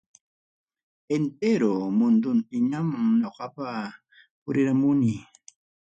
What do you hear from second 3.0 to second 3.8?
ñoqaqa